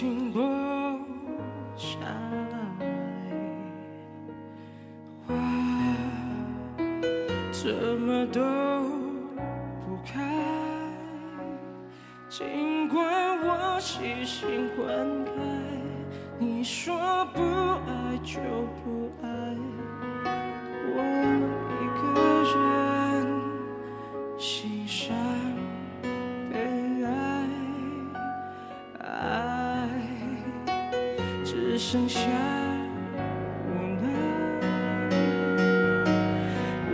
[0.00, 0.40] 停不
[1.76, 2.56] 下来。
[5.26, 5.34] 话
[7.52, 7.70] 怎
[8.00, 8.40] 么都
[9.84, 10.24] 不开，
[12.30, 13.04] 尽管
[13.42, 14.88] 我细心灌
[15.26, 15.28] 溉，
[16.38, 16.96] 你说
[17.34, 18.40] 不爱就
[18.82, 19.39] 不爱。
[31.90, 32.20] 剩下
[33.66, 33.68] 无
[34.00, 34.06] 奈，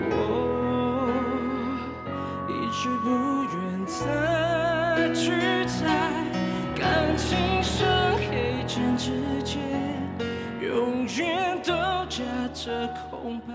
[0.09, 1.13] 我
[2.49, 3.07] 一直不
[3.53, 3.95] 愿再
[5.13, 5.23] 去
[5.67, 5.85] 猜，
[6.75, 9.11] 感情上黑键之
[9.45, 9.61] 间，
[10.63, 11.75] 永远都
[12.09, 13.53] 夹着空白。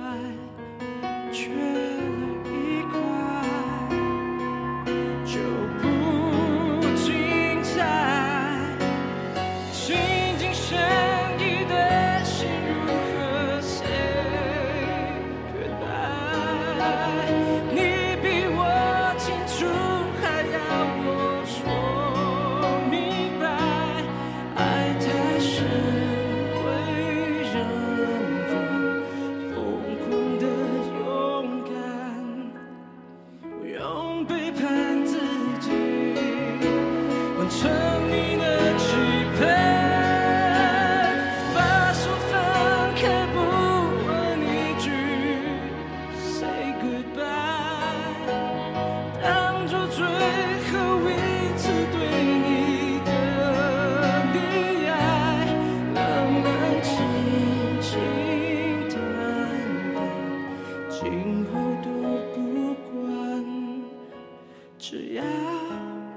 [64.81, 65.23] 只要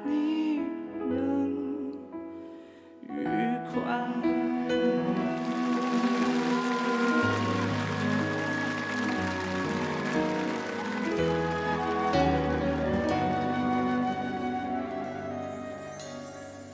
[0.06, 0.62] 你
[0.98, 1.92] 能
[3.06, 3.20] 愉
[3.70, 3.82] 快。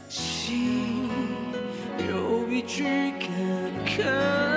[0.08, 1.08] 心
[2.08, 3.28] 有一句感
[3.84, 4.49] 慨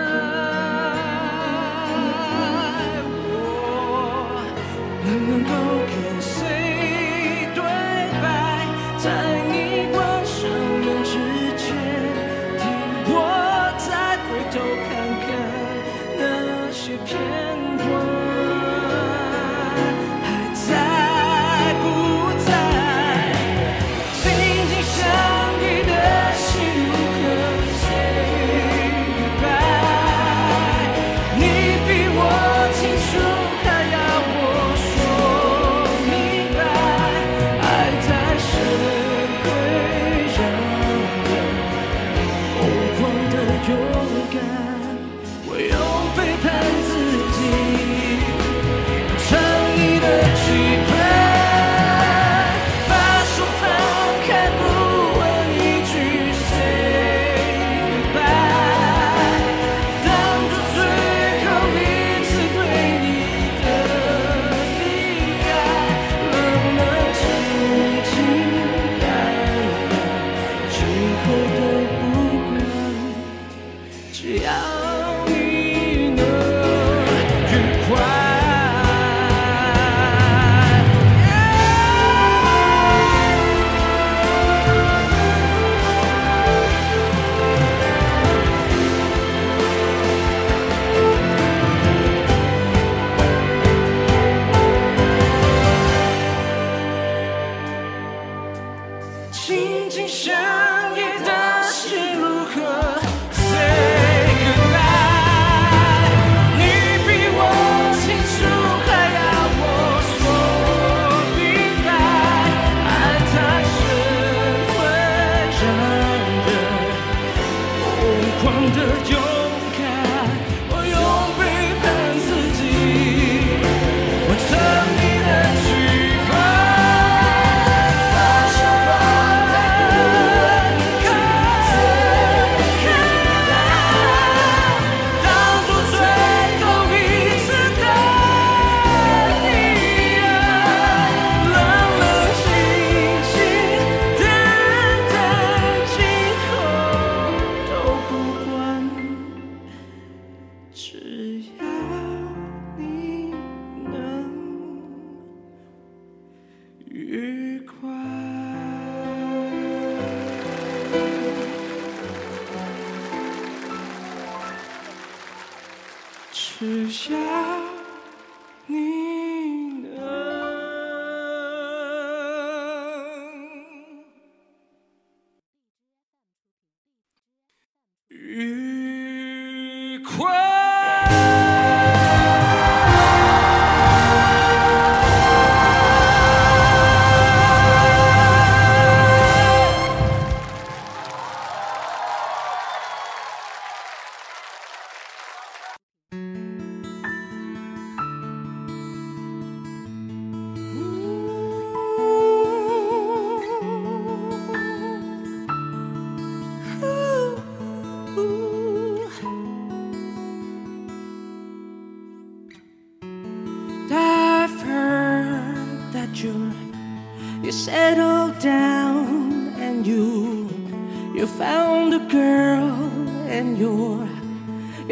[166.93, 167.52] shout.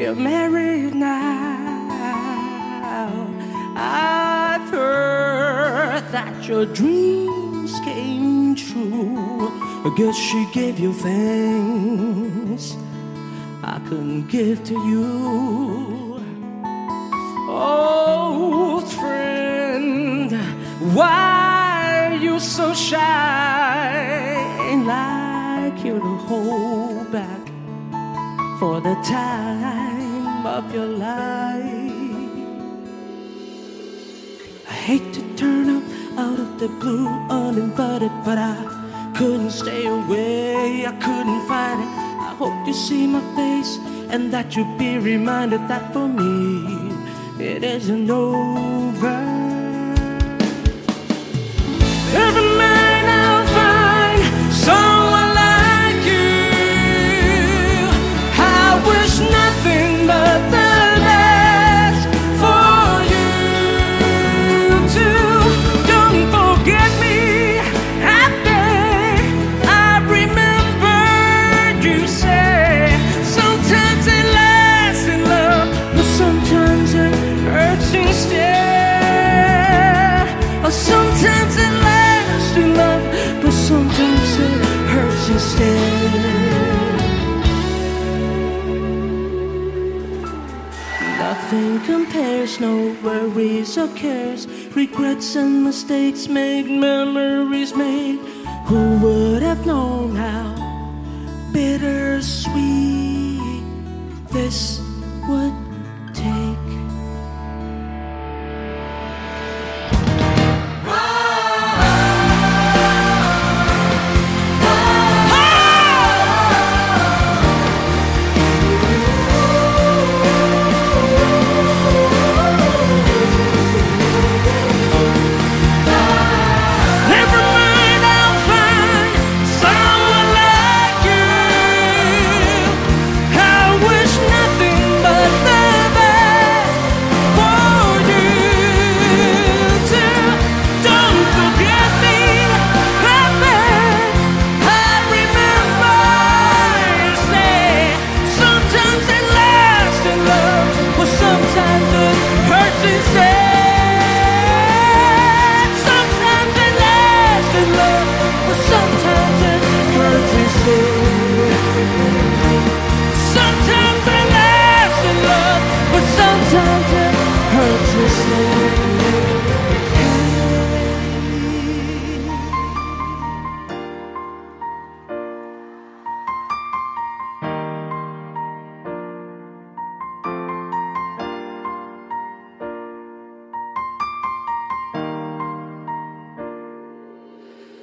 [0.01, 1.77] You're married now.
[3.75, 9.49] I've heard that your dreams came true.
[9.85, 12.75] I guess she gave you things
[13.63, 16.19] I couldn't give to you.
[17.47, 20.31] Old friend,
[20.95, 23.91] why are you so shy?
[24.67, 27.41] Ain't like you to hold back
[28.59, 29.90] for the time
[30.45, 31.63] of your life.
[34.69, 35.83] I hate to turn up
[36.17, 38.55] out of the blue uninvited, but I
[39.15, 40.85] couldn't stay away.
[40.85, 41.91] I couldn't find it.
[42.27, 43.77] I hope you see my face
[44.09, 46.91] and that you be reminded that for me
[47.39, 48.80] it isn't over.
[80.71, 83.03] Sometimes it lasts in love,
[83.41, 86.31] but sometimes it hurts instead.
[91.19, 94.47] Nothing compares, no worries or cares.
[94.75, 98.19] Regrets and mistakes make memories made.
[98.67, 100.55] Who would have known how
[101.51, 103.41] bittersweet
[104.31, 104.79] this
[105.27, 105.60] would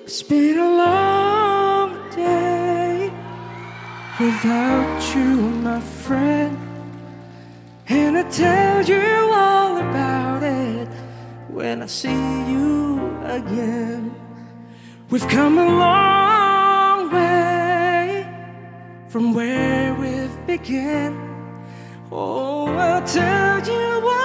[0.08, 3.12] It's been a long day
[4.18, 6.56] without you, my friend.
[7.90, 10.88] And I tell you all about it
[11.50, 12.08] when I see
[12.52, 14.14] you again.
[15.10, 18.26] We've come a long way
[19.10, 21.12] from where we've begun.
[22.10, 24.17] Oh, I'll tell you all